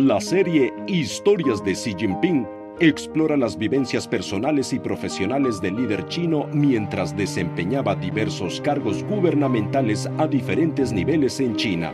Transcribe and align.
La 0.00 0.18
serie 0.18 0.72
Historias 0.86 1.62
de 1.62 1.74
Xi 1.74 1.94
Jinping 1.94 2.48
explora 2.80 3.36
las 3.36 3.58
vivencias 3.58 4.08
personales 4.08 4.72
y 4.72 4.78
profesionales 4.78 5.60
del 5.60 5.76
líder 5.76 6.08
chino 6.08 6.48
mientras 6.54 7.14
desempeñaba 7.14 7.94
diversos 7.96 8.62
cargos 8.62 9.04
gubernamentales 9.04 10.08
a 10.16 10.26
diferentes 10.26 10.90
niveles 10.90 11.38
en 11.40 11.54
China 11.54 11.92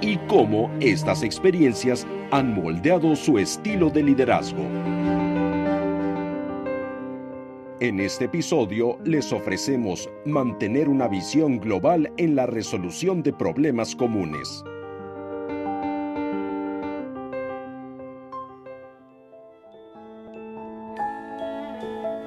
y 0.00 0.18
cómo 0.28 0.70
estas 0.78 1.24
experiencias 1.24 2.06
han 2.30 2.54
moldeado 2.54 3.16
su 3.16 3.40
estilo 3.40 3.90
de 3.90 4.04
liderazgo. 4.04 4.62
En 7.80 7.98
este 7.98 8.26
episodio 8.26 9.00
les 9.02 9.32
ofrecemos 9.32 10.08
mantener 10.24 10.88
una 10.88 11.08
visión 11.08 11.58
global 11.58 12.12
en 12.18 12.36
la 12.36 12.46
resolución 12.46 13.24
de 13.24 13.32
problemas 13.32 13.96
comunes. 13.96 14.62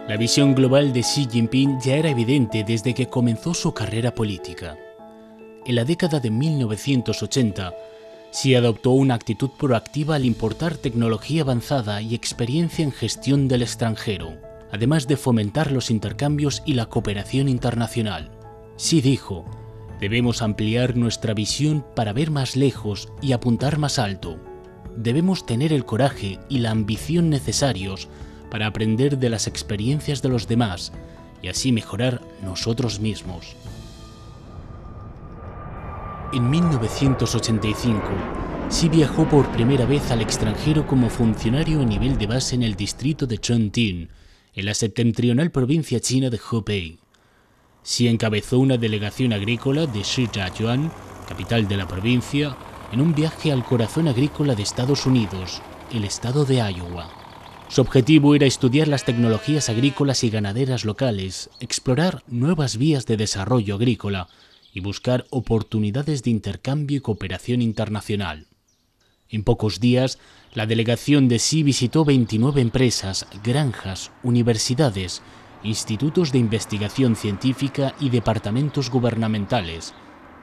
La 0.07 0.17
visión 0.17 0.55
global 0.55 0.93
de 0.93 1.03
Xi 1.03 1.27
Jinping 1.31 1.79
ya 1.79 1.95
era 1.95 2.09
evidente 2.09 2.63
desde 2.63 2.93
que 2.95 3.05
comenzó 3.05 3.53
su 3.53 3.71
carrera 3.73 4.15
política. 4.15 4.75
En 5.65 5.75
la 5.75 5.85
década 5.85 6.19
de 6.19 6.31
1980, 6.31 7.71
Xi 8.31 8.55
adoptó 8.55 8.91
una 8.91 9.13
actitud 9.13 9.51
proactiva 9.59 10.15
al 10.15 10.25
importar 10.25 10.75
tecnología 10.75 11.43
avanzada 11.43 12.01
y 12.01 12.15
experiencia 12.15 12.83
en 12.83 12.91
gestión 12.91 13.47
del 13.47 13.61
extranjero, 13.61 14.33
además 14.71 15.07
de 15.07 15.17
fomentar 15.17 15.71
los 15.71 15.91
intercambios 15.91 16.63
y 16.65 16.73
la 16.73 16.87
cooperación 16.87 17.47
internacional. 17.47 18.31
Xi 18.77 19.01
dijo, 19.01 19.45
debemos 19.99 20.41
ampliar 20.41 20.97
nuestra 20.97 21.35
visión 21.35 21.85
para 21.95 22.11
ver 22.11 22.31
más 22.31 22.55
lejos 22.55 23.09
y 23.21 23.33
apuntar 23.33 23.77
más 23.77 23.99
alto. 23.99 24.39
Debemos 24.97 25.45
tener 25.45 25.71
el 25.71 25.85
coraje 25.85 26.39
y 26.49 26.57
la 26.57 26.71
ambición 26.71 27.29
necesarios 27.29 28.09
para 28.52 28.68
aprender 28.68 29.18
de 29.18 29.30
las 29.30 29.48
experiencias 29.48 30.21
de 30.21 30.30
los 30.30 30.48
demás 30.48 30.91
y 31.41 31.48
así 31.48 31.71
mejorar 31.71 32.21
nosotros 32.44 32.99
mismos. 32.99 33.55
En 36.34 36.49
1985, 36.49 38.02
Xi 38.70 38.90
viajó 38.90 39.27
por 39.27 39.52
primera 39.52 39.85
vez 39.85 40.12
al 40.12 40.22
extranjero 40.22 40.85
como 40.85 41.10
funcionario 41.10 41.82
a 41.82 41.85
nivel 41.85 42.18
de 42.18 42.27
base 42.27 42.55
en 42.55 42.63
el 42.63 42.76
distrito 42.76 43.26
de 43.26 43.38
Chongqing, 43.38 44.10
en 44.54 44.66
la 44.66 44.74
septentrional 44.74 45.52
provincia 45.52 45.99
china 45.99 46.29
de 46.29 46.40
Hubei. 46.40 46.99
Xi 47.84 48.07
encabezó 48.07 48.60
una 48.60 48.77
delegación 48.77 49.34
agrícola 49.34 49.88
de 49.88 50.04
Shijiazhuang, 50.04 50.91
capital 51.27 51.68
de 51.68 51.77
la 51.77 51.88
provincia, 51.88 52.55
en 52.91 53.02
un 53.02 53.16
viaje 53.16 53.52
al 53.52 53.63
corazón 53.63 54.07
agrícola 54.07 54.55
de 54.55 54.63
Estados 54.63 55.05
Unidos, 55.05 55.62
el 55.91 56.04
estado 56.04 56.46
de 56.46 56.55
Iowa. 56.55 57.20
Su 57.71 57.79
objetivo 57.79 58.35
era 58.35 58.45
estudiar 58.45 58.89
las 58.89 59.05
tecnologías 59.05 59.69
agrícolas 59.69 60.25
y 60.25 60.29
ganaderas 60.29 60.83
locales, 60.83 61.49
explorar 61.61 62.21
nuevas 62.27 62.75
vías 62.75 63.05
de 63.05 63.15
desarrollo 63.15 63.75
agrícola 63.75 64.27
y 64.73 64.81
buscar 64.81 65.25
oportunidades 65.29 66.22
de 66.22 66.31
intercambio 66.31 66.97
y 66.97 66.99
cooperación 66.99 67.61
internacional. 67.61 68.47
En 69.29 69.45
pocos 69.45 69.79
días, 69.79 70.19
la 70.53 70.66
delegación 70.66 71.29
de 71.29 71.39
sí 71.39 71.63
visitó 71.63 72.03
29 72.03 72.59
empresas, 72.59 73.25
granjas, 73.41 74.11
universidades, 74.22 75.22
institutos 75.63 76.33
de 76.33 76.39
investigación 76.39 77.16
científica 77.16 77.95
y 78.01 78.09
departamentos 78.09 78.89
gubernamentales, 78.89 79.94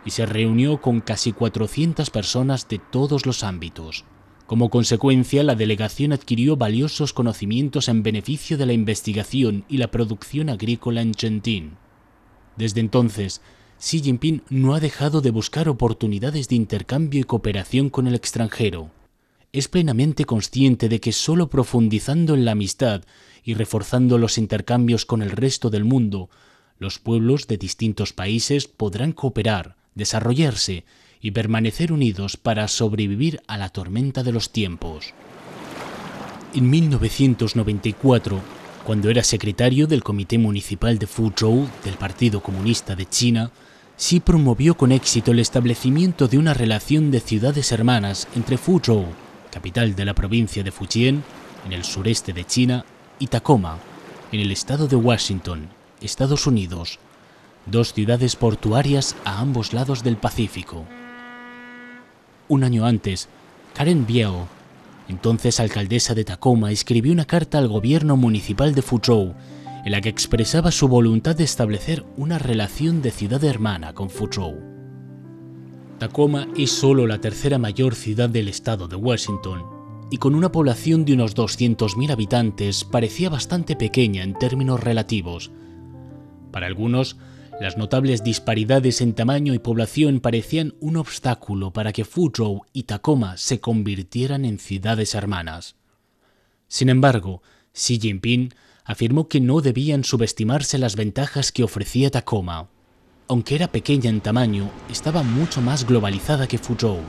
y 0.03 0.13
se 0.13 0.25
reunió 0.25 0.81
con 0.81 1.03
casi 1.03 1.33
400 1.33 2.09
personas 2.09 2.67
de 2.69 2.79
todos 2.79 3.27
los 3.27 3.45
ámbitos. 3.45 4.07
Como 4.49 4.71
consecuencia, 4.71 5.43
la 5.43 5.55
delegación 5.55 6.15
adquirió 6.15 6.57
valiosos 6.57 7.13
conocimientos 7.13 7.87
en 7.87 8.03
beneficio 8.03 8.57
de 8.57 8.65
la 8.65 8.73
investigación 8.73 9.67
y 9.69 9.77
la 9.77 9.91
producción 9.91 10.49
agrícola 10.49 11.03
en 11.03 11.13
Chentín. 11.13 11.77
Desde 12.57 12.81
entonces, 12.81 13.43
Xi 13.79 14.01
Jinping 14.01 14.41
no 14.49 14.75
ha 14.75 14.81
dejado 14.81 15.21
de 15.21 15.33
buscar 15.33 15.69
oportunidades 15.69 16.49
de 16.49 16.57
intercambio 16.57 17.21
y 17.21 17.25
cooperación 17.25 17.91
con 17.91 18.07
el 18.07 18.15
extranjero. 18.15 18.91
Es 19.53 19.69
plenamente 19.69 20.25
consciente 20.25 20.89
de 20.89 20.99
que 20.99 21.13
solo 21.13 21.51
profundizando 21.51 22.33
en 22.33 22.47
la 22.47 22.53
amistad 22.53 23.03
y 23.45 23.53
reforzando 23.53 24.17
los 24.17 24.39
intercambios 24.39 25.05
con 25.05 25.21
el 25.21 25.31
resto 25.31 25.69
del 25.69 25.85
mundo, 25.85 26.31
los 26.79 26.99
pueblos 26.99 27.49
de 27.49 27.59
distintos 27.59 28.15
países 28.15 28.67
podrán 28.67 29.13
cooperar, 29.13 29.77
desarrollarse 29.95 30.87
y 31.21 31.33
permanecer 31.33 31.93
unidos 31.93 32.37
para 32.37 32.69
sobrevivir 32.69 33.41
a 33.47 33.57
la 33.57 33.69
tormenta 33.69 34.23
de 34.23 34.33
los 34.33 34.51
tiempos. 34.51 35.15
En 36.55 36.71
1994, 36.71 38.41
cuando 38.85 39.11
era 39.11 39.23
secretario 39.23 39.87
del 39.87 40.03
Comité 40.03 40.39
Municipal 40.39 40.99
de 40.99 41.07
Fuzhou 41.07 41.69
del 41.85 41.95
Partido 41.95 42.41
Comunista 42.41 42.97
de 42.97 43.07
China, 43.07 43.51
Xi 43.99 44.21
promovió 44.21 44.77
con 44.77 44.93
éxito 44.93 45.33
el 45.33 45.41
establecimiento 45.41 46.29
de 46.29 46.39
una 46.39 46.55
relación 46.55 47.11
de 47.11 47.21
ciudades 47.21 47.73
hermanas 47.73 48.29
entre 48.35 48.57
Fuzhou, 48.57 49.07
capital 49.51 49.97
de 49.97 50.05
la 50.05 50.15
provincia 50.15 50.63
de 50.63 50.71
Fujian, 50.71 51.25
en 51.67 51.73
el 51.73 51.85
sureste 51.85 52.33
de 52.33 52.45
China, 52.45 52.85
y 53.19 53.27
Tacoma, 53.27 53.79
en 54.31 54.41
el 54.41 54.53
estado 54.53 54.87
de 54.87 54.97
Washington, 54.97 55.69
Estados 56.01 56.47
Unidos, 56.47 56.99
dos 57.67 57.93
ciudades 57.93 58.37
portuarias 58.37 59.17
a 59.25 59.41
ambos 59.41 59.73
lados 59.73 60.03
del 60.03 60.17
Pacífico. 60.17 60.87
Un 62.49 62.65
año 62.65 62.87
antes, 62.87 63.29
Karen 63.75 64.07
Biao, 64.07 64.49
entonces 65.09 65.61
alcaldesa 65.61 66.15
de 66.15 66.25
Tacoma, 66.25 66.73
escribió 66.73 67.13
una 67.13 67.27
carta 67.27 67.59
al 67.59 67.69
gobierno 67.69 68.17
municipal 68.17 68.75
de 68.75 68.83
Fuzhou 68.83 69.35
en 69.85 69.93
la 69.93 70.01
que 70.01 70.09
expresaba 70.09 70.71
su 70.71 70.89
voluntad 70.89 71.37
de 71.37 71.45
establecer 71.45 72.05
una 72.17 72.39
relación 72.39 73.03
de 73.03 73.11
ciudad 73.11 73.43
hermana 73.45 73.93
con 73.95 74.11
Fuzhou. 74.11 74.57
Tacoma 75.99 76.49
es 76.57 76.71
solo 76.71 77.07
la 77.07 77.21
tercera 77.21 77.59
mayor 77.59 77.95
ciudad 77.95 78.29
del 78.31 78.49
estado 78.49 78.89
de 78.89 78.97
Washington 78.97 79.65
y 80.11 80.17
con 80.17 80.35
una 80.35 80.51
población 80.51 81.05
de 81.05 81.15
unos 81.15 81.37
200.000 81.37 82.11
habitantes 82.11 82.85
parecía 82.85 83.29
bastante 83.29 83.77
pequeña 83.77 84.23
en 84.23 84.35
términos 84.35 84.83
relativos. 84.83 85.51
Para 86.51 86.67
algunos, 86.67 87.19
las 87.61 87.77
notables 87.77 88.23
disparidades 88.23 89.01
en 89.01 89.15
tamaño 89.15 89.53
y 89.53 89.59
población 89.59 90.21
parecían 90.21 90.75
un 90.81 90.97
obstáculo 90.97 91.73
para 91.73 91.93
que 91.93 92.05
Fuzhou 92.05 92.63
y 92.73 92.85
Tacoma 92.85 93.37
se 93.37 93.59
convirtieran 93.59 94.45
en 94.45 94.59
ciudades 94.59 95.15
hermanas. 95.15 95.75
Sin 96.69 96.89
embargo, 96.89 97.43
Xi 97.73 97.99
Jinping 97.99 98.55
afirmó 98.85 99.29
que 99.29 99.41
no 99.41 99.61
debían 99.61 100.05
subestimarse 100.05 100.79
las 100.79 100.95
ventajas 100.95 101.51
que 101.51 101.65
ofrecía 101.65 102.11
Tacoma. 102.11 102.69
Aunque 103.27 103.57
era 103.57 103.73
pequeña 103.73 104.09
en 104.09 104.21
tamaño, 104.21 104.71
estaba 104.89 105.23
mucho 105.23 105.61
más 105.61 105.85
globalizada 105.85 106.47
que 106.47 106.59
Fuzhou. 106.59 107.01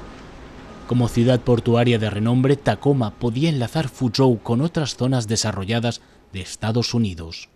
Como 0.87 1.07
ciudad 1.07 1.41
portuaria 1.41 1.99
de 1.99 2.09
renombre, 2.09 2.55
Tacoma 2.55 3.19
podía 3.19 3.49
enlazar 3.49 3.87
Fuzhou 3.87 4.39
con 4.39 4.61
otras 4.61 4.95
zonas 4.95 5.27
desarrolladas 5.27 6.01
de 6.33 6.41
Estados 6.41 6.95
Unidos. 6.95 7.49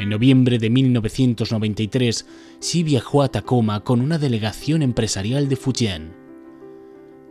En 0.00 0.08
noviembre 0.08 0.58
de 0.58 0.70
1993, 0.70 2.26
Xi 2.58 2.82
viajó 2.84 3.22
a 3.22 3.28
Tacoma 3.28 3.84
con 3.84 4.00
una 4.00 4.16
delegación 4.16 4.80
empresarial 4.80 5.50
de 5.50 5.56
Fujian. 5.56 6.16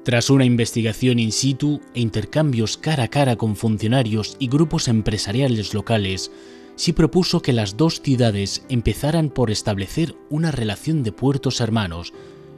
Tras 0.06 0.30
una 0.30 0.46
investigación 0.46 1.18
in 1.18 1.32
situ 1.32 1.82
e 1.96 2.00
intercambios 2.00 2.78
cara 2.78 3.06
a 3.06 3.08
cara 3.08 3.38
con 3.38 3.56
funcionarios 3.56 4.38
y 4.38 4.50
grupos 4.50 4.88
empresariales 4.88 5.74
locales, 5.74 6.32
Xi 6.76 6.94
propuso 6.94 7.42
que 7.42 7.54
las 7.54 7.76
dos 7.76 8.04
ciudades 8.04 8.64
empezaran 8.70 9.32
por 9.32 9.50
establecer 9.50 10.14
una 10.30 10.52
relación 10.52 11.02
de 11.02 11.12
puertos 11.12 11.62
hermanos 11.62 12.14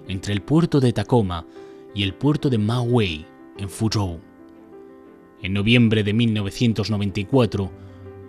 entre 0.10 0.34
el 0.34 0.42
puerto 0.42 0.82
de 0.82 0.92
Tacoma 0.92 1.48
y 1.96 2.04
el 2.04 2.16
puerto 2.16 2.50
de 2.50 2.58
Wei, 2.58 3.26
en 3.58 3.70
Fuzhou. 3.70 4.20
En 5.42 5.54
noviembre 5.54 6.04
de 6.04 6.12
1994, 6.12 7.72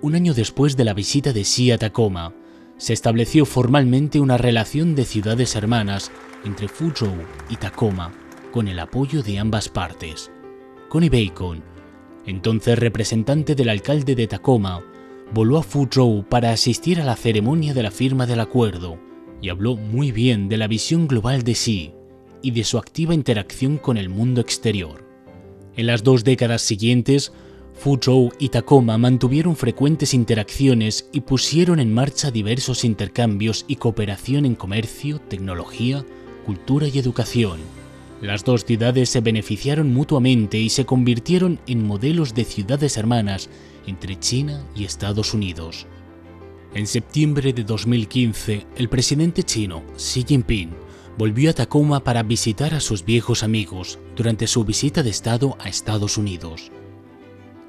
un 0.02 0.16
año 0.16 0.34
después 0.34 0.76
de 0.76 0.84
la 0.84 0.94
visita 0.94 1.32
de 1.32 1.42
Xi 1.42 1.70
a 1.70 1.78
Tacoma, 1.78 2.34
se 2.76 2.92
estableció 2.92 3.46
formalmente 3.46 4.18
una 4.18 4.36
relación 4.36 4.96
de 4.96 5.04
ciudades 5.04 5.54
hermanas 5.54 6.10
entre 6.44 6.66
Fuzhou 6.66 7.14
y 7.48 7.56
Tacoma, 7.56 8.12
con 8.50 8.66
el 8.66 8.80
apoyo 8.80 9.22
de 9.22 9.38
ambas 9.38 9.68
partes. 9.68 10.32
Connie 10.88 11.08
Bacon, 11.08 11.62
entonces 12.26 12.78
representante 12.78 13.54
del 13.54 13.68
alcalde 13.68 14.16
de 14.16 14.26
Tacoma, 14.26 14.84
voló 15.32 15.56
a 15.58 15.62
Fuzhou 15.62 16.24
para 16.28 16.50
asistir 16.50 17.00
a 17.00 17.04
la 17.04 17.16
ceremonia 17.16 17.72
de 17.72 17.84
la 17.84 17.92
firma 17.92 18.26
del 18.26 18.40
acuerdo 18.40 18.98
y 19.40 19.48
habló 19.48 19.76
muy 19.76 20.10
bien 20.10 20.48
de 20.48 20.56
la 20.56 20.66
visión 20.66 21.06
global 21.06 21.44
de 21.44 21.52
Xi 21.52 21.94
y 22.42 22.50
de 22.50 22.64
su 22.64 22.76
activa 22.76 23.14
interacción 23.14 23.78
con 23.78 23.96
el 23.96 24.08
mundo 24.08 24.40
exterior. 24.40 25.06
En 25.76 25.86
las 25.86 26.02
dos 26.02 26.24
décadas 26.24 26.60
siguientes, 26.62 27.32
Fuzhou 27.74 28.32
y 28.38 28.50
Tacoma 28.50 28.96
mantuvieron 28.98 29.56
frecuentes 29.56 30.14
interacciones 30.14 31.08
y 31.12 31.22
pusieron 31.22 31.80
en 31.80 31.92
marcha 31.92 32.30
diversos 32.30 32.84
intercambios 32.84 33.64
y 33.66 33.76
cooperación 33.76 34.44
en 34.44 34.54
comercio, 34.54 35.20
tecnología, 35.20 36.04
cultura 36.46 36.88
y 36.88 36.98
educación, 36.98 37.60
Las 38.20 38.44
dos 38.44 38.64
ciudades 38.64 39.08
se 39.08 39.20
beneficiaron 39.20 39.92
mutuamente 39.92 40.56
y 40.56 40.68
se 40.68 40.86
convirtieron 40.86 41.58
en 41.66 41.84
modelos 41.84 42.34
de 42.34 42.44
ciudades 42.44 42.96
hermanas 42.96 43.48
entre 43.84 44.16
China 44.16 44.64
y 44.76 44.84
Estados 44.84 45.34
Unidos. 45.34 45.86
En 46.72 46.86
septiembre 46.86 47.52
de 47.52 47.64
2015, 47.64 48.66
el 48.76 48.88
presidente 48.88 49.42
chino 49.42 49.82
Xi 49.96 50.24
Jinping 50.24 50.70
volvió 51.18 51.50
a 51.50 51.52
Tacoma 51.52 52.04
para 52.04 52.22
visitar 52.22 52.74
a 52.74 52.80
sus 52.80 53.04
viejos 53.04 53.42
amigos 53.42 53.98
durante 54.16 54.46
su 54.46 54.64
visita 54.64 55.02
de 55.02 55.10
Estado 55.10 55.56
a 55.58 55.68
Estados 55.68 56.16
Unidos. 56.16 56.70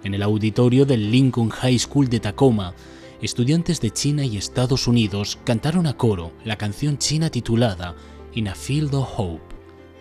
En 0.04 0.14
el 0.14 0.22
auditorio 0.22 0.86
del 0.86 1.12
Lincoln 1.12 1.50
High 1.50 1.80
School 1.80 2.10
de 2.10 2.20
Tacoma, 2.20 2.74
estudiantes 3.22 3.80
de 3.80 3.90
China 3.92 4.26
y 4.26 4.36
Estados 4.36 4.86
Unidos 4.88 5.40
cantaron 5.46 5.88
a 5.88 5.96
coro 5.96 6.34
la 6.44 6.58
canción 6.58 6.98
china 6.98 7.30
titulada 7.30 7.96
In 8.34 8.50
a 8.50 8.56
Field 8.56 8.94
of 8.96 9.08
Hope 9.18 9.56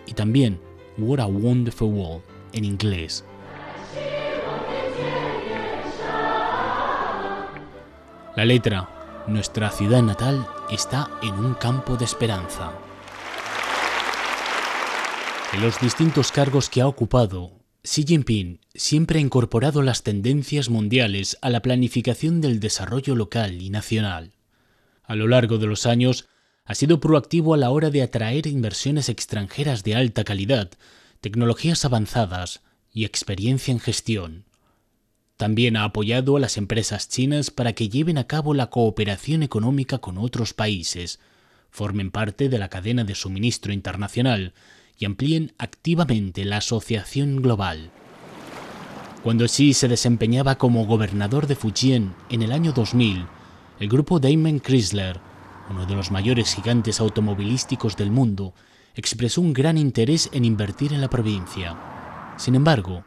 y 0.05 0.11
también 0.11 0.59
What 0.97 1.19
a 1.19 1.25
Wonderful 1.25 1.87
World 1.87 2.21
en 2.51 2.65
inglés. 2.65 3.23
La 8.35 8.43
letra, 8.43 9.23
nuestra 9.27 9.69
ciudad 9.69 10.01
natal 10.01 10.45
está 10.69 11.09
en 11.21 11.33
un 11.35 11.53
campo 11.53 11.95
de 11.95 12.03
esperanza. 12.03 12.73
En 15.53 15.61
los 15.61 15.79
distintos 15.79 16.31
cargos 16.31 16.69
que 16.69 16.81
ha 16.81 16.87
ocupado, 16.87 17.62
Xi 17.85 18.05
Jinping 18.05 18.61
siempre 18.73 19.19
ha 19.19 19.21
incorporado 19.21 19.81
las 19.81 20.03
tendencias 20.03 20.69
mundiales 20.69 21.37
a 21.41 21.49
la 21.49 21.61
planificación 21.61 22.39
del 22.39 22.61
desarrollo 22.61 23.13
local 23.13 23.61
y 23.61 23.69
nacional. 23.69 24.31
A 25.03 25.15
lo 25.15 25.27
largo 25.27 25.57
de 25.57 25.67
los 25.67 25.85
años, 25.85 26.29
ha 26.63 26.75
sido 26.75 27.01
proactivo 27.01 27.53
a 27.53 27.57
la 27.57 27.71
hora 27.71 27.89
de 27.89 28.01
atraer 28.01 28.47
inversiones 28.47 29.09
extranjeras 29.09 29.83
de 29.83 29.95
alta 29.95 30.23
calidad, 30.23 30.71
tecnologías 31.19 31.83
avanzadas 31.83 32.61
y 32.89 33.03
experiencia 33.03 33.73
en 33.73 33.81
gestión. 33.81 34.45
También 35.35 35.75
ha 35.75 35.83
apoyado 35.83 36.37
a 36.37 36.39
las 36.39 36.55
empresas 36.55 37.09
chinas 37.09 37.51
para 37.51 37.73
que 37.73 37.89
lleven 37.89 38.17
a 38.17 38.27
cabo 38.27 38.53
la 38.53 38.69
cooperación 38.69 39.43
económica 39.43 39.97
con 39.97 40.17
otros 40.17 40.53
países, 40.53 41.19
formen 41.69 42.11
parte 42.11 42.47
de 42.47 42.59
la 42.59 42.69
cadena 42.69 43.03
de 43.03 43.15
suministro 43.15 43.73
internacional 43.73 44.53
y 44.97 45.05
amplíen 45.05 45.53
activamente 45.57 46.45
la 46.45 46.57
asociación 46.57 47.41
global. 47.41 47.91
Cuando 49.23 49.45
Xi 49.45 49.73
se 49.73 49.87
desempeñaba 49.87 50.55
como 50.55 50.85
gobernador 50.85 51.47
de 51.47 51.55
Fujian 51.55 52.15
en 52.29 52.41
el 52.41 52.51
año 52.51 52.73
2000, 52.73 53.25
el 53.79 53.89
grupo 53.89 54.19
Daimler 54.19 54.61
Chrysler 54.61 55.19
uno 55.69 55.85
de 55.85 55.95
los 55.95 56.11
mayores 56.11 56.53
gigantes 56.53 56.99
automovilísticos 56.99 57.95
del 57.95 58.11
mundo, 58.11 58.53
expresó 58.95 59.41
un 59.41 59.53
gran 59.53 59.77
interés 59.77 60.29
en 60.33 60.45
invertir 60.45 60.93
en 60.93 61.01
la 61.01 61.09
provincia. 61.09 62.33
Sin 62.37 62.55
embargo, 62.55 63.03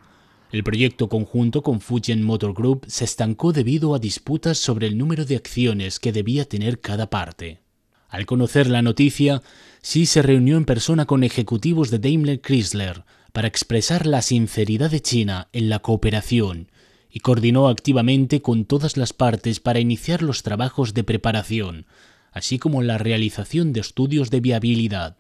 el 0.53 0.63
proyecto 0.65 1.09
conjunto 1.09 1.63
con 1.63 1.81
Fujian 1.81 2.23
Motor 2.23 2.55
Group 2.55 2.85
se 2.89 3.05
estancó 3.05 3.53
debido 3.53 3.95
a 3.95 3.99
disputas 3.99 4.59
sobre 4.59 4.87
el 4.87 4.97
número 4.97 5.25
de 5.25 5.37
acciones 5.37 5.99
que 5.99 6.13
debía 6.13 6.45
tener 6.45 6.81
cada 6.81 7.11
parte. 7.11 7.61
Al 8.09 8.27
conocer 8.27 8.69
la 8.69 8.83
noticia, 8.83 9.43
Xi 9.83 10.07
se 10.07 10.23
reunió 10.23 10.57
en 10.57 10.65
persona 10.65 11.07
con 11.07 11.25
ejecutivos 11.25 11.91
de 11.91 11.99
Daimler 11.99 12.41
Chrysler 12.41 13.05
para 13.33 13.49
expresar 13.49 14.07
la 14.07 14.23
sinceridad 14.23 14.91
de 14.91 15.01
China 15.01 15.49
en 15.53 15.69
la 15.69 15.81
cooperación 15.81 16.71
y 17.11 17.21
coordinó 17.21 17.69
activamente 17.69 18.43
con 18.43 18.65
todas 18.65 18.97
las 18.97 19.13
partes 19.13 19.61
para 19.61 19.81
iniciar 19.81 20.23
los 20.23 20.43
trabajos 20.43 20.95
de 20.95 21.05
preparación, 21.05 21.87
así 22.33 22.59
como 22.59 22.83
la 22.83 22.99
realización 22.99 23.73
de 23.73 23.81
estudios 23.81 24.31
de 24.31 24.41
viabilidad. 24.41 25.17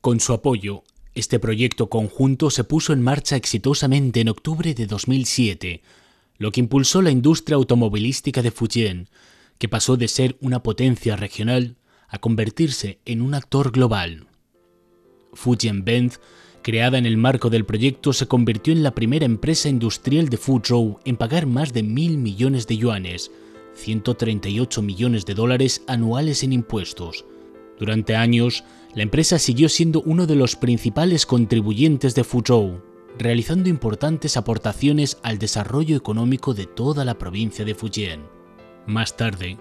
Con 0.00 0.20
su 0.20 0.32
apoyo, 0.32 0.84
este 1.14 1.38
proyecto 1.38 1.90
conjunto 1.90 2.50
se 2.50 2.64
puso 2.64 2.92
en 2.92 3.02
marcha 3.02 3.36
exitosamente 3.36 4.20
en 4.20 4.28
octubre 4.28 4.74
de 4.74 4.86
2007, 4.86 5.82
lo 6.38 6.52
que 6.52 6.60
impulsó 6.60 7.02
la 7.02 7.10
industria 7.10 7.56
automovilística 7.56 8.42
de 8.42 8.50
Fujian, 8.50 9.08
que 9.58 9.68
pasó 9.68 9.96
de 9.96 10.08
ser 10.08 10.36
una 10.40 10.62
potencia 10.62 11.16
regional 11.16 11.76
a 12.10 12.18
convertirse 12.18 12.98
en 13.04 13.22
un 13.22 13.34
actor 13.34 13.70
global. 13.70 14.26
Fujian 15.32 15.84
Benz, 15.84 16.20
creada 16.62 16.98
en 16.98 17.06
el 17.06 17.16
marco 17.16 17.50
del 17.50 17.64
proyecto, 17.64 18.12
se 18.12 18.26
convirtió 18.26 18.72
en 18.72 18.82
la 18.82 18.94
primera 18.94 19.24
empresa 19.24 19.68
industrial 19.68 20.28
de 20.28 20.36
Fuzhou 20.36 20.98
en 21.04 21.16
pagar 21.16 21.46
más 21.46 21.72
de 21.72 21.82
mil 21.82 22.18
millones 22.18 22.66
de 22.66 22.76
yuanes, 22.76 23.30
138 23.74 24.82
millones 24.82 25.24
de 25.24 25.34
dólares 25.34 25.82
anuales 25.86 26.42
en 26.42 26.52
impuestos. 26.52 27.24
Durante 27.78 28.16
años, 28.16 28.64
la 28.94 29.02
empresa 29.02 29.38
siguió 29.38 29.68
siendo 29.68 30.02
uno 30.02 30.26
de 30.26 30.34
los 30.34 30.56
principales 30.56 31.24
contribuyentes 31.24 32.14
de 32.14 32.24
Fuzhou, 32.24 32.82
realizando 33.18 33.68
importantes 33.68 34.36
aportaciones 34.36 35.18
al 35.22 35.38
desarrollo 35.38 35.96
económico 35.96 36.54
de 36.54 36.66
toda 36.66 37.04
la 37.04 37.18
provincia 37.18 37.64
de 37.64 37.74
Fujian. 37.74 38.26
Más 38.86 39.16
tarde, 39.16 39.58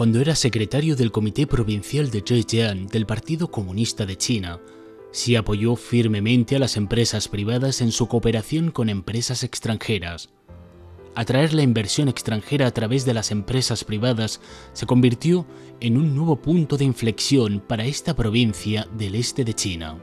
cuando 0.00 0.18
era 0.18 0.34
secretario 0.34 0.96
del 0.96 1.12
Comité 1.12 1.46
Provincial 1.46 2.10
de 2.10 2.22
Zhejiang 2.26 2.86
del 2.86 3.04
Partido 3.04 3.50
Comunista 3.50 4.06
de 4.06 4.16
China, 4.16 4.58
sí 5.12 5.36
apoyó 5.36 5.76
firmemente 5.76 6.56
a 6.56 6.58
las 6.58 6.78
empresas 6.78 7.28
privadas 7.28 7.82
en 7.82 7.92
su 7.92 8.08
cooperación 8.08 8.70
con 8.70 8.88
empresas 8.88 9.44
extranjeras, 9.44 10.30
atraer 11.14 11.52
la 11.52 11.60
inversión 11.60 12.08
extranjera 12.08 12.66
a 12.66 12.70
través 12.70 13.04
de 13.04 13.12
las 13.12 13.30
empresas 13.30 13.84
privadas 13.84 14.40
se 14.72 14.86
convirtió 14.86 15.44
en 15.80 15.98
un 15.98 16.14
nuevo 16.14 16.36
punto 16.36 16.78
de 16.78 16.86
inflexión 16.86 17.60
para 17.60 17.84
esta 17.84 18.16
provincia 18.16 18.88
del 18.96 19.16
este 19.16 19.44
de 19.44 19.52
China. 19.52 19.98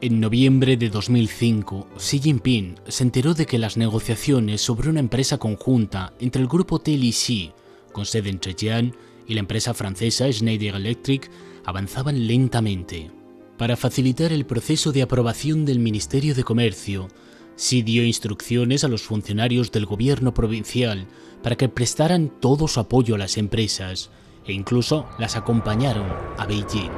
En 0.00 0.20
noviembre 0.20 0.76
de 0.76 0.88
2005, 0.88 1.88
Xi 1.96 2.20
Jinping 2.20 2.76
se 2.86 3.02
enteró 3.02 3.34
de 3.34 3.46
que 3.46 3.58
las 3.58 3.76
negociaciones 3.76 4.60
sobre 4.60 4.88
una 4.88 5.00
empresa 5.00 5.38
conjunta 5.38 6.12
entre 6.20 6.40
el 6.40 6.46
grupo 6.46 6.78
TLC, 6.78 7.52
con 7.90 8.06
sede 8.06 8.30
en 8.30 8.38
Zhejiang, 8.38 8.94
y 9.26 9.34
la 9.34 9.40
empresa 9.40 9.74
francesa 9.74 10.30
Schneider 10.30 10.74
Electric 10.74 11.30
avanzaban 11.64 12.26
lentamente. 12.26 13.10
Para 13.58 13.76
facilitar 13.76 14.32
el 14.32 14.46
proceso 14.46 14.92
de 14.92 15.02
aprobación 15.02 15.64
del 15.64 15.78
Ministerio 15.78 16.34
de 16.34 16.44
Comercio, 16.44 17.08
Sí 17.54 17.82
dio 17.82 18.04
instrucciones 18.04 18.82
a 18.82 18.88
los 18.88 19.02
funcionarios 19.02 19.70
del 19.70 19.86
gobierno 19.86 20.32
provincial 20.32 21.06
para 21.42 21.56
que 21.56 21.68
prestaran 21.68 22.32
todo 22.40 22.66
su 22.66 22.80
apoyo 22.80 23.14
a 23.14 23.18
las 23.18 23.36
empresas 23.36 24.10
e 24.46 24.52
incluso 24.52 25.06
las 25.18 25.36
acompañaron 25.36 26.06
a 26.38 26.46
Beijing. 26.46 26.90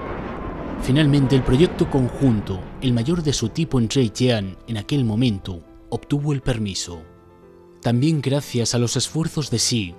Finalmente, 0.82 1.34
el 1.34 1.42
proyecto 1.42 1.90
conjunto, 1.90 2.60
el 2.80 2.92
mayor 2.92 3.22
de 3.22 3.32
su 3.32 3.48
tipo 3.48 3.78
en 3.78 3.88
Zhejiang 3.88 4.56
en 4.66 4.76
aquel 4.76 5.04
momento, 5.04 5.62
obtuvo 5.90 6.32
el 6.32 6.40
permiso. 6.40 7.02
También 7.82 8.20
gracias 8.20 8.74
a 8.74 8.78
los 8.78 8.96
esfuerzos 8.96 9.50
de 9.50 9.58
Xi, 9.58 9.94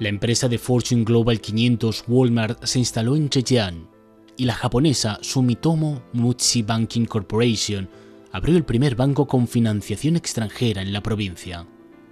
la 0.00 0.08
empresa 0.08 0.48
de 0.48 0.58
Fortune 0.58 1.04
Global 1.04 1.40
500 1.40 2.04
Walmart 2.08 2.64
se 2.64 2.80
instaló 2.80 3.14
en 3.14 3.28
Zhejiang 3.30 3.88
y 4.36 4.44
la 4.44 4.54
japonesa 4.54 5.18
Sumitomo 5.22 6.02
Mitsui 6.12 6.62
Banking 6.62 7.04
Corporation 7.04 7.88
abrió 8.32 8.56
el 8.56 8.64
primer 8.64 8.96
banco 8.96 9.28
con 9.28 9.46
financiación 9.46 10.16
extranjera 10.16 10.82
en 10.82 10.92
la 10.92 11.02
provincia. 11.02 11.66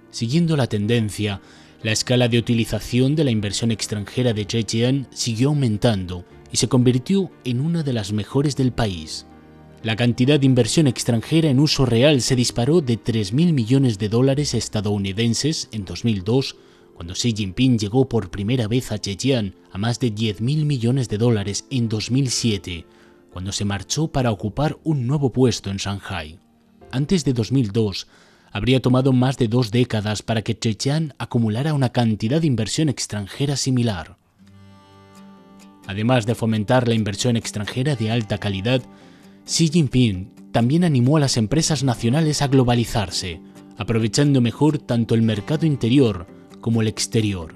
Siguiendo 0.09 0.55
la 0.55 0.67
tendencia, 0.67 1.41
la 1.81 1.91
escala 1.91 2.29
de 2.29 2.37
utilización 2.37 3.15
de 3.15 3.25
la 3.25 3.31
inversión 3.31 3.71
extranjera 3.71 4.31
de 4.31 4.45
Zhejiang 4.45 5.07
siguió 5.11 5.49
aumentando 5.49 6.23
y 6.53 6.57
se 6.57 6.69
convirtió 6.69 7.31
en 7.43 7.59
una 7.59 7.83
de 7.83 7.91
las 7.91 8.13
mejores 8.13 8.55
del 8.55 8.71
país. 8.71 9.25
La 9.81 9.97
cantidad 9.97 10.39
de 10.39 10.45
inversión 10.45 10.87
extranjera 10.87 11.49
en 11.49 11.59
uso 11.59 11.85
real 11.85 12.21
se 12.21 12.37
disparó 12.37 12.79
de 12.79 12.97
3.000 12.97 13.51
millones 13.51 13.99
de 13.99 14.07
dólares 14.07 14.53
estadounidenses 14.53 15.67
en 15.73 15.83
2002, 15.83 16.55
cuando 16.95 17.13
Xi 17.13 17.33
Jinping 17.33 17.77
llegó 17.77 18.07
por 18.07 18.29
primera 18.29 18.67
vez 18.67 18.91
a 18.91 18.97
Zhejiang, 18.97 19.55
a 19.71 19.77
más 19.77 19.99
de 19.99 20.13
10.000 20.13 20.65
millones 20.65 21.09
de 21.09 21.17
dólares 21.17 21.65
en 21.69 21.89
2007, 21.89 22.85
cuando 23.31 23.51
se 23.51 23.65
marchó 23.65 24.07
para 24.07 24.31
ocupar 24.31 24.77
un 24.83 25.07
nuevo 25.07 25.31
puesto 25.31 25.71
en 25.71 25.77
Shanghai. 25.77 26.39
Antes 26.91 27.25
de 27.25 27.33
2002, 27.33 28.07
habría 28.51 28.81
tomado 28.81 29.11
más 29.13 29.37
de 29.37 29.47
dos 29.47 29.71
décadas 29.71 30.21
para 30.21 30.43
que 30.43 30.53
Zhejiang 30.53 31.13
acumulara 31.17 31.73
una 31.73 31.89
cantidad 31.89 32.39
de 32.39 32.47
inversión 32.47 32.89
extranjera 32.89 33.57
similar. 33.57 34.17
Además 35.87 36.25
de 36.25 36.35
fomentar 36.35 36.87
la 36.87 36.93
inversión 36.93 37.35
extranjera 37.35 37.95
de 37.95 38.11
alta 38.11 38.37
calidad, 38.37 38.83
Xi 39.45 39.69
Jinping 39.69 40.31
también 40.51 40.83
animó 40.83 41.17
a 41.17 41.19
las 41.19 41.35
empresas 41.35 41.83
nacionales 41.83 42.41
a 42.43 42.47
globalizarse, 42.47 43.41
aprovechando 43.77 44.39
mejor 44.39 44.77
tanto 44.77 45.15
el 45.15 45.23
mercado 45.23 45.65
interior 45.65 46.27
como 46.63 46.81
el 46.81 46.87
exterior. 46.87 47.53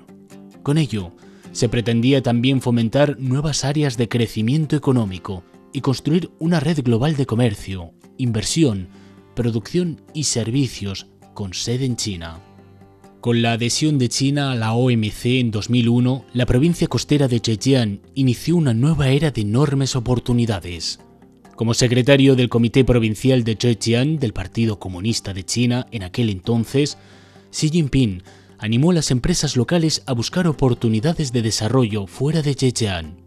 Con 0.64 0.78
ello, 0.78 1.14
se 1.54 1.70
pretendía 1.70 2.22
también 2.22 2.62
fomentar 2.62 3.18
nuevas 3.20 3.64
áreas 3.64 3.96
de 3.96 4.10
crecimiento 4.10 4.76
económico 4.76 5.46
y 5.72 5.80
construir 5.80 6.30
una 6.40 6.60
red 6.60 6.84
global 6.84 7.16
de 7.16 7.26
comercio, 7.26 7.94
inversión, 8.18 8.90
producción 9.34 10.02
y 10.14 10.26
servicios 10.26 11.08
con 11.34 11.54
sede 11.54 11.86
en 11.86 11.96
China. 11.96 12.42
Con 13.22 13.42
la 13.42 13.54
adhesión 13.54 13.98
de 13.98 14.10
China 14.10 14.52
a 14.52 14.56
la 14.56 14.74
OMC 14.74 15.26
en 15.40 15.52
2001, 15.52 16.26
la 16.34 16.46
provincia 16.46 16.88
costera 16.88 17.30
de 17.30 17.40
Zhejiang 17.40 18.02
inició 18.14 18.58
una 18.58 18.74
nueva 18.74 19.08
era 19.08 19.32
de 19.32 19.42
enormes 19.42 19.96
oportunidades. 19.96 21.00
Como 21.56 21.74
secretario 21.74 22.36
del 22.36 22.50
Comité 22.50 22.84
Provincial 22.84 23.46
de 23.46 23.56
Zhejiang 23.56 24.20
del 24.20 24.34
Partido 24.34 24.80
Comunista 24.80 25.34
de 25.34 25.46
China 25.46 25.88
en 25.92 26.04
aquel 26.04 26.30
entonces, 26.30 26.98
Xi 27.52 27.70
Jinping 27.70 28.22
animó 28.60 28.92
a 28.92 28.96
las 28.96 29.12
empresas 29.12 29.56
locales 29.56 30.04
a 30.06 30.14
buscar 30.14 30.48
oportunidades 30.48 31.32
de 31.32 31.42
desarrollo 31.42 32.08
fuera 32.08 32.42
de 32.42 32.54
Zhejiang. 32.54 33.18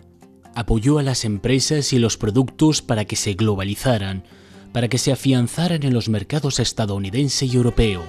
Apoyó 0.55 0.99
a 0.99 1.03
las 1.03 1.25
empresas 1.25 1.93
y 1.93 1.99
los 1.99 2.17
productos 2.17 2.83
para 2.83 3.05
que 3.05 3.17
se 3.17 3.35
globalizaran, 3.35 4.25
para 4.73 4.89
que 4.89 4.99
se 4.99 5.13
afianzaran 5.13 5.83
en 5.83 5.95
los 5.95 6.09
mercados 6.09 6.59
estadounidense 6.59 7.47
y 7.47 7.55
europeo, 7.57 8.03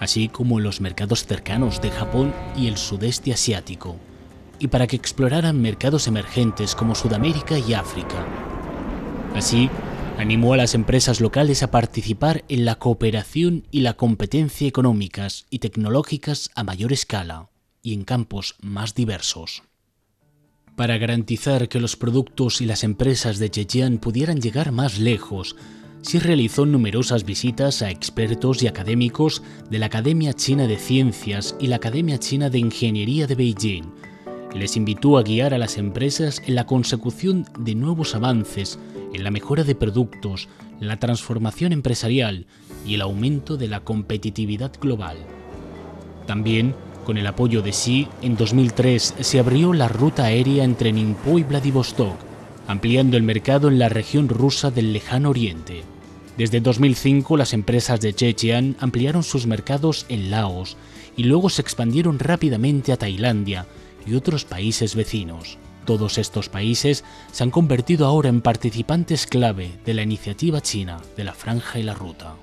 así 0.00 0.28
como 0.28 0.58
en 0.58 0.64
los 0.64 0.80
mercados 0.80 1.24
cercanos 1.24 1.80
de 1.80 1.90
Japón 1.90 2.34
y 2.56 2.66
el 2.66 2.76
sudeste 2.76 3.32
asiático, 3.32 3.96
y 4.58 4.68
para 4.68 4.86
que 4.86 4.96
exploraran 4.96 5.60
mercados 5.60 6.08
emergentes 6.08 6.74
como 6.74 6.94
Sudamérica 6.94 7.58
y 7.58 7.74
África. 7.74 8.24
Así, 9.34 9.70
animó 10.16 10.54
a 10.54 10.56
las 10.56 10.74
empresas 10.74 11.20
locales 11.20 11.62
a 11.62 11.70
participar 11.70 12.44
en 12.48 12.64
la 12.64 12.76
cooperación 12.76 13.66
y 13.70 13.80
la 13.80 13.94
competencia 13.94 14.66
económicas 14.66 15.46
y 15.50 15.58
tecnológicas 15.58 16.50
a 16.54 16.64
mayor 16.64 16.92
escala 16.92 17.50
y 17.82 17.92
en 17.92 18.04
campos 18.04 18.56
más 18.60 18.94
diversos. 18.94 19.62
Para 20.74 20.98
garantizar 20.98 21.68
que 21.68 21.80
los 21.80 21.96
productos 21.96 22.60
y 22.60 22.66
las 22.66 22.84
empresas 22.84 23.38
de 23.38 23.48
Zhejiang 23.48 23.98
pudieran 23.98 24.40
llegar 24.40 24.72
más 24.72 24.98
lejos, 24.98 25.56
sí 26.02 26.18
realizó 26.18 26.66
numerosas 26.66 27.24
visitas 27.24 27.82
a 27.82 27.90
expertos 27.90 28.62
y 28.62 28.66
académicos 28.66 29.42
de 29.70 29.78
la 29.78 29.86
Academia 29.86 30.32
China 30.32 30.66
de 30.66 30.76
Ciencias 30.76 31.56
y 31.60 31.66
la 31.68 31.76
Academia 31.76 32.18
China 32.18 32.50
de 32.50 32.58
Ingeniería 32.58 33.26
de 33.26 33.34
Beijing, 33.34 33.84
les 34.54 34.76
invitó 34.76 35.18
a 35.18 35.22
guiar 35.22 35.54
a 35.54 35.58
las 35.58 35.76
empresas 35.76 36.42
en 36.46 36.54
la 36.54 36.66
consecución 36.66 37.46
de 37.58 37.74
nuevos 37.74 38.14
avances 38.14 38.78
en 39.12 39.24
la 39.24 39.30
mejora 39.30 39.64
de 39.64 39.74
productos, 39.74 40.48
la 40.80 40.98
transformación 40.98 41.72
empresarial 41.72 42.46
y 42.86 42.94
el 42.94 43.00
aumento 43.00 43.56
de 43.56 43.68
la 43.68 43.80
competitividad 43.80 44.72
global. 44.80 45.16
También, 46.26 46.74
con 47.04 47.18
el 47.18 47.26
apoyo 47.26 47.62
de 47.62 47.70
Xi, 47.70 48.08
en 48.22 48.36
2003 48.36 49.14
se 49.20 49.38
abrió 49.38 49.72
la 49.72 49.88
ruta 49.88 50.24
aérea 50.24 50.64
entre 50.64 50.92
Ningpo 50.92 51.38
y 51.38 51.44
Vladivostok, 51.44 52.16
ampliando 52.66 53.16
el 53.16 53.22
mercado 53.22 53.68
en 53.68 53.78
la 53.78 53.88
región 53.88 54.28
rusa 54.28 54.70
del 54.70 54.92
lejano 54.92 55.30
oriente. 55.30 55.84
Desde 56.36 56.60
2005 56.60 57.36
las 57.36 57.54
empresas 57.54 58.00
de 58.00 58.12
Zhejiang 58.12 58.76
ampliaron 58.80 59.22
sus 59.22 59.46
mercados 59.46 60.04
en 60.08 60.30
Laos 60.30 60.76
y 61.16 61.24
luego 61.24 61.48
se 61.48 61.62
expandieron 61.62 62.18
rápidamente 62.18 62.92
a 62.92 62.96
Tailandia 62.96 63.66
y 64.06 64.14
otros 64.14 64.44
países 64.44 64.94
vecinos. 64.94 65.58
Todos 65.86 66.18
estos 66.18 66.48
países 66.48 67.04
se 67.30 67.44
han 67.44 67.52
convertido 67.52 68.06
ahora 68.06 68.28
en 68.28 68.40
participantes 68.40 69.24
clave 69.24 69.70
de 69.84 69.94
la 69.94 70.02
iniciativa 70.02 70.60
china 70.60 71.00
de 71.16 71.22
la 71.22 71.32
Franja 71.32 71.78
y 71.78 71.84
la 71.84 71.94
Ruta. 71.94 72.34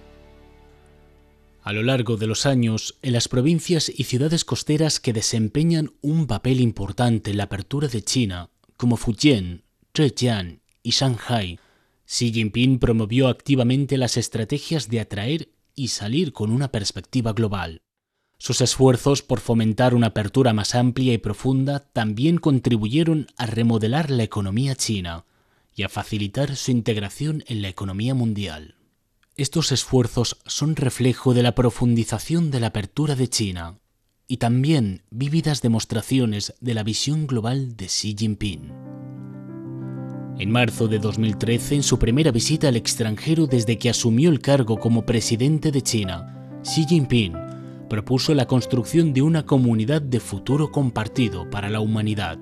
A 1.62 1.74
lo 1.74 1.84
largo 1.84 2.16
de 2.16 2.26
los 2.26 2.46
años, 2.46 2.96
en 3.02 3.12
las 3.12 3.28
provincias 3.28 3.92
y 3.94 4.06
ciudades 4.06 4.46
costeras 4.46 5.02
que 5.02 5.12
desempeñan 5.12 5.92
un 6.02 6.26
papel 6.26 6.62
importante 6.62 7.32
en 7.32 7.38
la 7.38 7.44
apertura 7.44 7.90
de 7.90 8.02
China, 8.02 8.50
como 8.78 8.96
Fujian, 8.96 9.64
Zhejiang 9.94 10.62
y 10.82 10.92
Shanghai, 10.92 11.60
Xi 12.06 12.32
Jinping 12.32 12.80
promovió 12.80 13.28
activamente 13.28 13.98
las 13.98 14.16
estrategias 14.16 14.90
de 14.90 15.02
atraer 15.02 15.50
y 15.76 15.90
salir 15.90 16.32
con 16.32 16.50
una 16.50 16.72
perspectiva 16.72 17.34
global. 17.34 17.83
Sus 18.44 18.60
esfuerzos 18.60 19.22
por 19.22 19.40
fomentar 19.40 19.96
una 19.96 20.08
apertura 20.08 20.52
más 20.52 20.76
amplia 20.76 21.14
y 21.14 21.18
profunda 21.18 21.80
también 21.94 22.40
contribuyeron 22.40 23.28
a 23.38 23.46
remodelar 23.46 24.12
la 24.12 24.24
economía 24.24 24.76
china 24.76 25.24
y 25.74 25.84
a 25.84 25.88
facilitar 25.88 26.58
su 26.58 26.72
integración 26.72 27.46
en 27.48 27.62
la 27.62 27.70
economía 27.70 28.14
mundial. 28.14 28.76
Estos 29.38 29.72
esfuerzos 29.72 30.40
son 30.46 30.76
reflejo 30.76 31.34
de 31.34 31.42
la 31.42 31.56
profundización 31.56 32.52
de 32.52 32.60
la 32.60 32.68
apertura 32.68 33.16
de 33.16 33.30
China 33.30 33.80
y 34.28 34.38
también 34.38 35.04
vívidas 35.10 35.62
demostraciones 35.62 36.54
de 36.60 36.74
la 36.74 36.84
visión 36.84 37.28
global 37.28 37.78
de 37.78 37.86
Xi 37.86 38.14
Jinping. 38.14 38.74
En 40.38 40.52
marzo 40.52 40.90
de 40.90 41.00
2013, 41.00 41.76
en 41.76 41.84
su 41.84 41.98
primera 41.98 42.32
visita 42.32 42.68
al 42.68 42.76
extranjero 42.76 43.48
desde 43.48 43.78
que 43.78 43.90
asumió 43.90 44.30
el 44.30 44.42
cargo 44.42 44.82
como 44.82 45.06
presidente 45.06 45.72
de 45.72 45.82
China, 45.82 46.60
Xi 46.64 46.86
Jinping 46.86 47.43
propuso 47.94 48.34
la 48.34 48.48
construcción 48.48 49.14
de 49.14 49.22
una 49.22 49.46
comunidad 49.46 50.02
de 50.02 50.20
futuro 50.20 50.72
compartido 50.72 51.48
para 51.52 51.70
la 51.70 51.80
humanidad. 51.80 52.40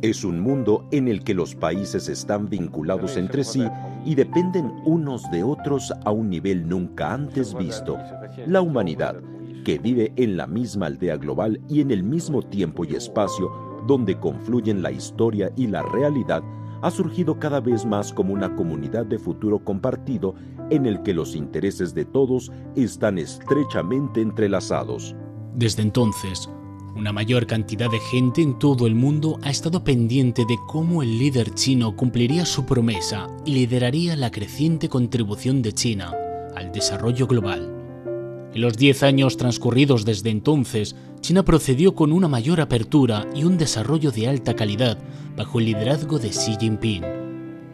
Es 0.00 0.24
un 0.24 0.40
mundo 0.40 0.88
en 0.92 1.08
el 1.08 1.22
que 1.22 1.34
los 1.34 1.54
países 1.54 2.08
están 2.08 2.48
vinculados 2.48 3.18
entre 3.18 3.44
sí 3.44 3.62
y 4.06 4.14
dependen 4.14 4.72
unos 4.86 5.30
de 5.30 5.42
otros 5.42 5.92
a 6.06 6.10
un 6.10 6.30
nivel 6.30 6.66
nunca 6.66 7.12
antes 7.12 7.54
visto. 7.54 7.98
La 8.46 8.62
humanidad, 8.62 9.16
que 9.62 9.78
vive 9.78 10.14
en 10.16 10.38
la 10.38 10.46
misma 10.46 10.86
aldea 10.86 11.18
global 11.18 11.60
y 11.68 11.82
en 11.82 11.90
el 11.90 12.02
mismo 12.02 12.40
tiempo 12.40 12.86
y 12.86 12.94
espacio 12.94 13.82
donde 13.86 14.18
confluyen 14.18 14.80
la 14.80 14.90
historia 14.90 15.52
y 15.54 15.66
la 15.66 15.82
realidad, 15.82 16.42
ha 16.82 16.90
surgido 16.90 17.38
cada 17.38 17.60
vez 17.60 17.84
más 17.84 18.12
como 18.12 18.32
una 18.32 18.54
comunidad 18.54 19.06
de 19.06 19.18
futuro 19.18 19.58
compartido 19.64 20.34
en 20.70 20.86
el 20.86 21.02
que 21.02 21.14
los 21.14 21.34
intereses 21.34 21.94
de 21.94 22.04
todos 22.04 22.50
están 22.76 23.18
estrechamente 23.18 24.20
entrelazados. 24.20 25.14
Desde 25.54 25.82
entonces, 25.82 26.48
una 26.96 27.12
mayor 27.12 27.46
cantidad 27.46 27.90
de 27.90 28.00
gente 28.00 28.42
en 28.42 28.58
todo 28.58 28.86
el 28.86 28.94
mundo 28.94 29.38
ha 29.42 29.50
estado 29.50 29.84
pendiente 29.84 30.44
de 30.44 30.56
cómo 30.66 31.02
el 31.02 31.18
líder 31.18 31.54
chino 31.54 31.96
cumpliría 31.96 32.44
su 32.44 32.66
promesa 32.66 33.28
y 33.44 33.52
lideraría 33.52 34.16
la 34.16 34.30
creciente 34.30 34.88
contribución 34.88 35.62
de 35.62 35.72
China 35.72 36.12
al 36.56 36.72
desarrollo 36.72 37.26
global. 37.26 37.79
En 38.54 38.60
los 38.60 38.76
diez 38.76 39.02
años 39.02 39.36
transcurridos 39.36 40.04
desde 40.04 40.30
entonces, 40.30 40.96
China 41.20 41.44
procedió 41.44 41.94
con 41.94 42.12
una 42.12 42.26
mayor 42.26 42.60
apertura 42.60 43.26
y 43.34 43.44
un 43.44 43.58
desarrollo 43.58 44.10
de 44.10 44.26
alta 44.26 44.54
calidad 44.56 44.98
bajo 45.36 45.60
el 45.60 45.66
liderazgo 45.66 46.18
de 46.18 46.30
Xi 46.30 46.56
Jinping, 46.58 47.04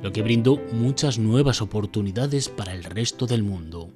lo 0.02 0.12
que 0.12 0.22
brindó 0.22 0.60
muchas 0.72 1.18
nuevas 1.18 1.62
oportunidades 1.62 2.48
para 2.48 2.74
el 2.74 2.84
resto 2.84 3.26
del 3.26 3.42
mundo. 3.42 3.88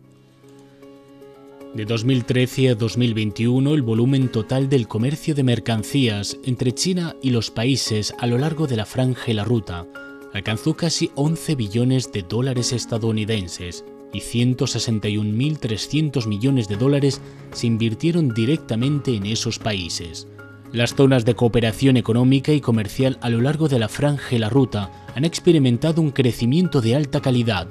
De 1.75 1.85
2013 1.85 2.71
a 2.71 2.75
2021, 2.75 3.75
el 3.75 3.83
volumen 3.83 4.29
total 4.29 4.69
del 4.69 4.89
comercio 4.89 5.35
de 5.35 5.45
mercancías 5.45 6.37
entre 6.45 6.73
China 6.73 7.15
y 7.23 7.31
los 7.31 7.51
países 7.51 8.15
a 8.19 8.27
lo 8.27 8.39
largo 8.39 8.67
de 8.67 8.77
la 8.77 8.87
franja 8.87 9.31
y 9.31 9.35
la 9.35 9.45
ruta 9.45 9.87
alcanzó 10.33 10.75
casi 10.75 11.11
11 11.15 11.55
billones 11.55 12.11
de 12.13 12.23
dólares 12.23 12.73
estadounidenses, 12.73 13.85
y 14.13 14.21
161.300 14.21 16.27
millones 16.27 16.69
de 16.69 16.77
dólares 16.77 17.21
se 17.53 17.67
invirtieron 17.67 18.35
directamente 18.35 19.15
en 19.15 19.25
esos 19.27 19.59
países. 19.59 20.27
Las 20.73 20.95
zonas 20.95 21.25
de 21.25 21.35
cooperación 21.35 21.97
económica 21.97 22.53
y 22.53 22.61
comercial 22.61 23.19
a 23.23 23.29
lo 23.29 23.41
largo 23.41 23.67
de 23.69 23.81
la 23.81 23.89
franja 23.89 24.37
y 24.37 24.39
la 24.39 24.49
ruta 24.49 25.09
han 25.15 25.25
experimentado 25.25 26.01
un 26.01 26.13
crecimiento 26.13 26.81
de 26.81 26.95
alta 26.95 27.21
calidad 27.21 27.67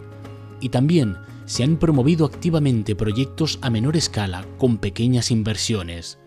y 0.59 0.67
también 0.69 1.15
se 1.45 1.63
han 1.63 1.77
promovido 1.77 2.25
activamente 2.25 2.95
proyectos 2.95 3.57
a 3.61 3.69
menor 3.69 3.95
escala 3.95 4.45
con 4.57 4.77
pequeñas 4.77 5.31
inversiones. 5.31 6.19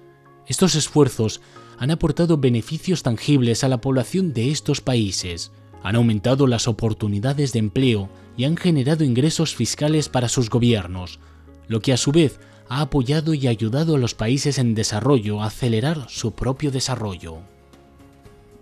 Estos 0.47 0.75
esfuerzos 0.75 1.43
han 1.79 1.91
aportado 1.91 2.39
beneficios 2.39 3.03
tangibles 3.03 3.65
a 3.65 3.69
la 3.69 3.81
población 3.81 4.33
de 4.33 4.51
estos 4.51 4.81
países, 4.81 5.53
han 5.83 5.97
aumentado 5.97 6.47
las 6.47 6.69
oportunidades 6.69 7.53
de 7.53 7.59
empleo 7.59 8.09
y 8.37 8.45
han 8.45 8.57
generado 8.57 9.05
ingresos 9.05 9.55
fiscales 9.55 10.09
para 10.09 10.29
sus 10.29 10.51
gobiernos, 10.51 11.21
lo 11.69 11.81
que 11.81 11.93
a 11.93 11.97
su 11.97 12.13
vez 12.13 12.41
ha 12.69 12.81
apoyado 12.81 13.35
y 13.35 13.47
ayudado 13.47 13.97
a 13.97 13.99
los 13.99 14.15
países 14.15 14.59
en 14.59 14.75
desarrollo 14.75 15.43
a 15.43 15.47
acelerar 15.47 16.07
su 16.09 16.33
propio 16.33 16.71
desarrollo. 16.71 17.39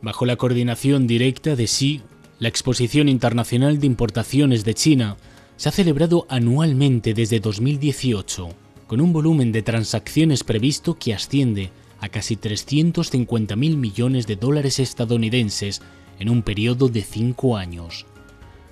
Bajo 0.02 0.26
la 0.26 0.36
coordinación 0.36 1.06
directa 1.06 1.56
de 1.56 1.64
Xi, 1.64 2.02
la 2.38 2.48
Exposición 2.48 3.08
Internacional 3.08 3.78
de 3.78 3.86
Importaciones 3.86 4.64
de 4.64 4.74
China 4.74 5.16
se 5.56 5.68
ha 5.68 5.72
celebrado 5.72 6.26
anualmente 6.30 7.12
desde 7.12 7.38
2018, 7.38 8.48
con 8.86 9.00
un 9.00 9.12
volumen 9.12 9.52
de 9.52 9.62
transacciones 9.62 10.42
previsto 10.42 10.98
que 10.98 11.14
asciende 11.14 11.70
a 12.00 12.08
casi 12.08 12.36
350.000 12.36 13.76
millones 13.76 14.26
de 14.26 14.36
dólares 14.36 14.78
estadounidenses 14.78 15.82
en 16.18 16.30
un 16.30 16.42
periodo 16.42 16.88
de 16.88 17.02
cinco 17.02 17.56
años. 17.56 18.06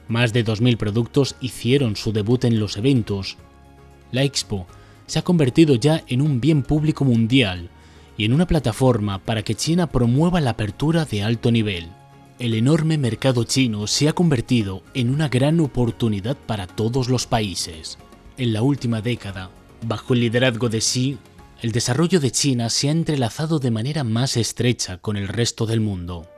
Más 0.08 0.32
de 0.32 0.44
2.000 0.44 0.76
productos 0.76 1.36
hicieron 1.40 1.94
su 1.96 2.12
debut 2.12 2.44
en 2.44 2.58
los 2.58 2.76
eventos. 2.76 3.36
La 4.10 4.22
Expo 4.22 4.66
se 5.06 5.18
ha 5.18 5.22
convertido 5.22 5.74
ya 5.74 6.02
en 6.06 6.22
un 6.22 6.40
bien 6.40 6.62
público 6.62 7.04
mundial 7.04 7.70
y 8.16 8.24
en 8.24 8.32
una 8.32 8.46
plataforma 8.46 9.18
para 9.18 9.42
que 9.42 9.54
China 9.54 9.86
promueva 9.86 10.40
la 10.40 10.50
apertura 10.50 11.04
de 11.04 11.22
alto 11.22 11.52
nivel. 11.52 11.88
El 12.38 12.54
enorme 12.54 12.98
mercado 12.98 13.44
chino 13.44 13.86
se 13.86 14.08
ha 14.08 14.12
convertido 14.12 14.82
en 14.94 15.10
una 15.10 15.28
gran 15.28 15.60
oportunidad 15.60 16.36
para 16.36 16.66
todos 16.66 17.08
los 17.08 17.26
países. 17.26 17.98
En 18.36 18.52
la 18.52 18.62
última 18.62 19.02
década, 19.02 19.50
bajo 19.86 20.14
el 20.14 20.20
liderazgo 20.20 20.68
de 20.68 20.78
Xi, 20.78 21.18
el 21.60 21.72
desarrollo 21.72 22.20
de 22.20 22.30
China 22.30 22.70
se 22.70 22.88
ha 22.88 22.92
entrelazado 22.92 23.58
de 23.58 23.72
manera 23.72 24.04
más 24.04 24.36
estrecha 24.36 24.98
con 24.98 25.16
el 25.16 25.26
resto 25.26 25.66
del 25.66 25.80
mundo. 25.80 26.28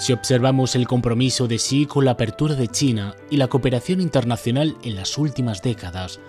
Si 0.00 0.14
observamos 0.14 0.76
el 0.76 0.88
compromiso 0.88 1.46
de 1.46 1.56
Xi 1.56 1.84
con 1.84 2.06
la 2.06 2.12
apertura 2.12 2.54
de 2.54 2.68
China 2.68 3.16
y 3.28 3.36
la 3.36 3.48
cooperación 3.48 4.00
internacional 4.00 4.78
en 4.82 4.96
las 4.96 5.18
últimas 5.18 5.60
décadas, 5.60 6.20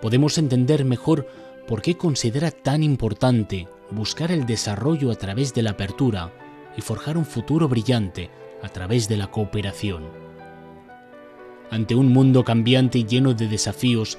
podemos 0.00 0.38
entender 0.38 0.86
mejor 0.86 1.28
por 1.68 1.82
qué 1.82 1.98
considera 1.98 2.50
tan 2.50 2.82
importante 2.82 3.68
buscar 3.90 4.32
el 4.32 4.46
desarrollo 4.46 5.10
a 5.10 5.16
través 5.16 5.52
de 5.52 5.60
la 5.60 5.72
apertura 5.72 6.32
y 6.78 6.80
forjar 6.80 7.18
un 7.18 7.26
futuro 7.26 7.68
brillante 7.68 8.30
a 8.62 8.70
través 8.70 9.06
de 9.06 9.18
la 9.18 9.26
cooperación. 9.26 10.04
Ante 11.70 11.94
un 11.94 12.10
mundo 12.14 12.42
cambiante 12.42 13.00
y 13.00 13.04
lleno 13.04 13.34
de 13.34 13.48
desafíos, 13.48 14.16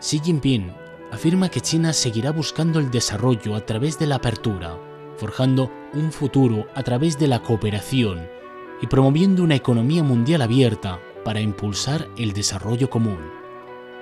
Xi 0.00 0.18
Jinping 0.18 0.72
afirma 1.12 1.50
que 1.50 1.60
China 1.60 1.92
seguirá 1.92 2.32
buscando 2.32 2.80
el 2.80 2.90
desarrollo 2.90 3.54
a 3.54 3.64
través 3.64 3.96
de 4.00 4.08
la 4.08 4.16
apertura, 4.16 4.76
forjando 5.18 5.70
un 5.94 6.10
futuro 6.10 6.66
a 6.74 6.82
través 6.82 7.16
de 7.16 7.28
la 7.28 7.44
cooperación 7.44 8.39
y 8.80 8.86
promoviendo 8.86 9.42
una 9.42 9.54
economía 9.54 10.02
mundial 10.02 10.42
abierta 10.42 11.00
para 11.24 11.40
impulsar 11.40 12.08
el 12.16 12.32
desarrollo 12.32 12.88
común. 12.88 13.18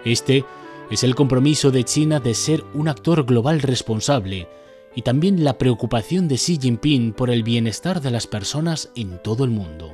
Este 0.05 0.45
es 0.91 1.05
el 1.05 1.15
compromiso 1.15 1.71
de 1.71 1.85
China 1.85 2.21
de 2.21 2.35
ser 2.35 2.65
un 2.75 2.89
actor 2.89 3.25
global 3.25 3.61
responsable 3.61 4.49
y 4.95 5.03
también 5.03 5.45
la 5.45 5.59
preocupación 5.59 6.29
de 6.29 6.37
Xi 6.37 6.59
Jinping 6.61 7.13
por 7.13 7.31
el 7.31 7.43
bienestar 7.43 8.01
de 8.01 8.11
las 8.11 8.27
personas 8.27 8.91
en 8.95 9.23
todo 9.23 9.45
el 9.45 9.51
mundo. 9.51 9.93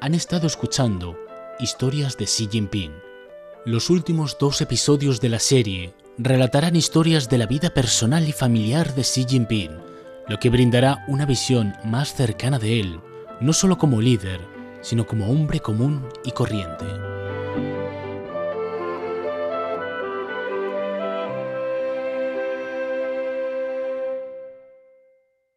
Han 0.00 0.14
estado 0.14 0.48
escuchando 0.48 1.16
Historias 1.60 2.16
de 2.16 2.24
Xi 2.24 2.48
Jinping. 2.50 2.92
Los 3.64 3.88
últimos 3.90 4.36
dos 4.40 4.60
episodios 4.60 5.20
de 5.20 5.28
la 5.28 5.38
serie 5.38 5.94
relatarán 6.24 6.76
historias 6.76 7.28
de 7.28 7.38
la 7.38 7.46
vida 7.46 7.70
personal 7.70 8.28
y 8.28 8.32
familiar 8.32 8.94
de 8.94 9.02
Xi 9.02 9.24
Jinping, 9.28 9.72
lo 10.28 10.38
que 10.38 10.50
brindará 10.50 11.04
una 11.08 11.26
visión 11.26 11.74
más 11.84 12.14
cercana 12.14 12.58
de 12.58 12.80
él, 12.80 13.00
no 13.40 13.52
solo 13.52 13.76
como 13.76 14.00
líder, 14.00 14.40
sino 14.82 15.06
como 15.06 15.26
hombre 15.30 15.60
común 15.60 16.06
y 16.24 16.30
corriente. 16.30 16.84